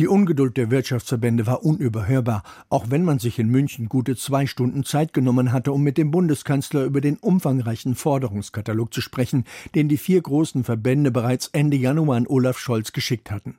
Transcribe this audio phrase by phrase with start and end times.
[0.00, 4.82] Die Ungeduld der Wirtschaftsverbände war unüberhörbar, auch wenn man sich in München gute zwei Stunden
[4.82, 9.44] Zeit genommen hatte, um mit dem Bundeskanzler über den umfangreichen Forderungskatalog zu sprechen,
[9.74, 13.58] den die vier großen Verbände bereits Ende Januar an Olaf Scholz geschickt hatten.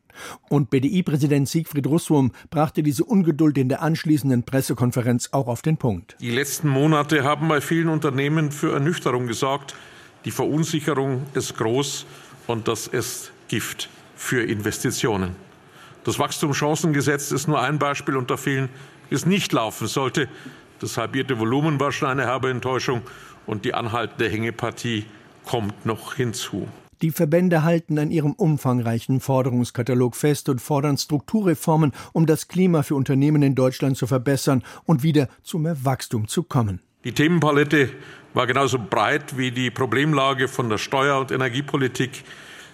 [0.49, 6.15] Und BDI-Präsident Siegfried Russwurm brachte diese Ungeduld in der anschließenden Pressekonferenz auch auf den Punkt.
[6.21, 9.75] Die letzten Monate haben bei vielen Unternehmen für Ernüchterung gesorgt.
[10.25, 12.07] Die Verunsicherung ist groß
[12.47, 15.50] und das ist Gift für Investitionen.
[16.03, 18.69] Das Wachstumschancengesetz ist nur ein Beispiel unter vielen,
[19.09, 20.27] wie es nicht laufen sollte.
[20.79, 23.01] Das halbierte Volumen war schon eine herbe Enttäuschung
[23.45, 25.05] und die anhaltende Hängepartie
[25.45, 26.67] kommt noch hinzu.
[27.01, 32.95] Die Verbände halten an ihrem umfangreichen Forderungskatalog fest und fordern Strukturreformen, um das Klima für
[32.95, 36.79] Unternehmen in Deutschland zu verbessern und wieder zu mehr Wachstum zu kommen.
[37.03, 37.89] Die Themenpalette
[38.35, 42.23] war genauso breit wie die Problemlage von der Steuer- und Energiepolitik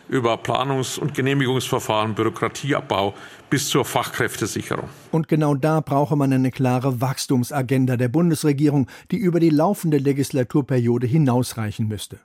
[0.09, 3.13] über Planungs- und Genehmigungsverfahren, Bürokratieabbau
[3.49, 4.89] bis zur Fachkräftesicherung.
[5.11, 11.07] Und genau da brauche man eine klare Wachstumsagenda der Bundesregierung, die über die laufende Legislaturperiode
[11.07, 12.19] hinausreichen müsste.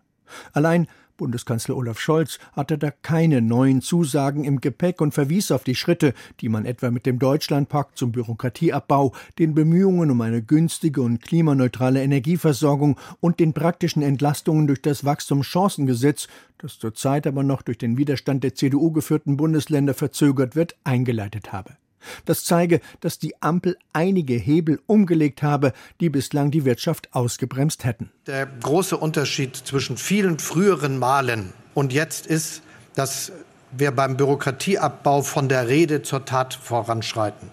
[0.53, 5.75] Allein Bundeskanzler Olaf Scholz hatte da keine neuen Zusagen im Gepäck und verwies auf die
[5.75, 11.23] Schritte, die man etwa mit dem Deutschlandpakt zum Bürokratieabbau, den Bemühungen um eine günstige und
[11.23, 17.97] klimaneutrale Energieversorgung und den praktischen Entlastungen durch das Wachstumschancengesetz, das zurzeit aber noch durch den
[17.97, 21.77] Widerstand der CDU geführten Bundesländer verzögert wird, eingeleitet habe.
[22.25, 28.11] Das zeige, dass die Ampel einige Hebel umgelegt habe, die bislang die Wirtschaft ausgebremst hätten.
[28.27, 32.63] Der große Unterschied zwischen vielen früheren Malen und jetzt ist,
[32.95, 33.33] dass
[33.71, 37.51] wir beim Bürokratieabbau von der Rede zur Tat voranschreiten.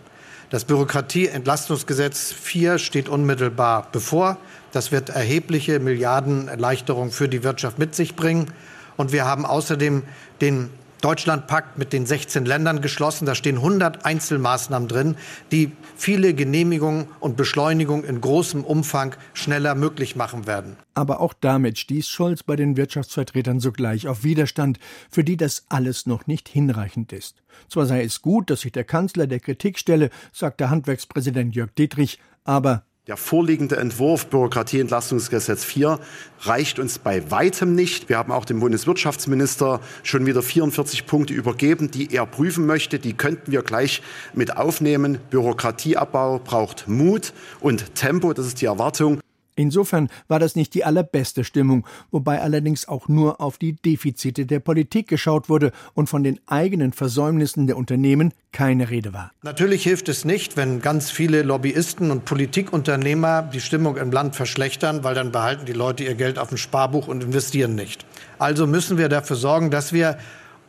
[0.50, 4.38] Das Bürokratieentlastungsgesetz 4 steht unmittelbar bevor.
[4.72, 8.52] Das wird erhebliche Milliardenerleichterungen für die Wirtschaft mit sich bringen.
[8.97, 10.03] Und wir haben außerdem
[10.42, 13.25] den Deutschlandpakt mit den 16 Ländern geschlossen.
[13.25, 15.16] Da stehen 100 Einzelmaßnahmen drin,
[15.52, 20.77] die viele Genehmigungen und Beschleunigungen in großem Umfang schneller möglich machen werden.
[20.94, 26.05] Aber auch damit stieß Scholz bei den Wirtschaftsvertretern sogleich auf Widerstand, für die das alles
[26.05, 27.42] noch nicht hinreichend ist.
[27.70, 32.20] Zwar sei es gut, dass sich der Kanzler der Kritik stelle, sagte Handwerkspräsident Jörg Dietrich,
[32.43, 35.99] aber der vorliegende Entwurf Bürokratieentlastungsgesetz 4
[36.42, 38.08] reicht uns bei weitem nicht.
[38.08, 42.99] Wir haben auch dem Bundeswirtschaftsminister schon wieder 44 Punkte übergeben, die er prüfen möchte.
[42.99, 44.03] Die könnten wir gleich
[44.36, 45.17] mit aufnehmen.
[45.31, 49.20] Bürokratieabbau braucht Mut und Tempo, das ist die Erwartung.
[49.59, 54.61] Insofern war das nicht die allerbeste Stimmung, wobei allerdings auch nur auf die Defizite der
[54.61, 59.31] Politik geschaut wurde und von den eigenen Versäumnissen der Unternehmen keine Rede war.
[59.43, 65.03] Natürlich hilft es nicht, wenn ganz viele Lobbyisten und Politikunternehmer die Stimmung im Land verschlechtern,
[65.03, 68.05] weil dann behalten die Leute ihr Geld auf dem Sparbuch und investieren nicht.
[68.37, 70.17] Also müssen wir dafür sorgen, dass wir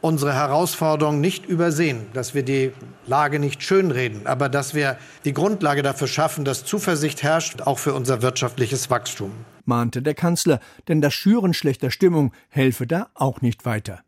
[0.01, 2.73] unsere Herausforderungen nicht übersehen, dass wir die
[3.07, 7.95] Lage nicht schönreden, aber dass wir die Grundlage dafür schaffen, dass Zuversicht herrscht, auch für
[7.95, 9.33] unser wirtschaftliches Wachstum.
[9.65, 14.01] mahnte der Kanzler, denn das Schüren schlechter Stimmung helfe da auch nicht weiter.